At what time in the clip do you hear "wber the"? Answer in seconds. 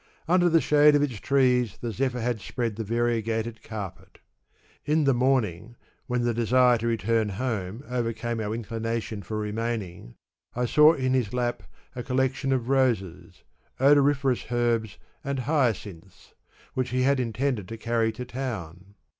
6.09-6.33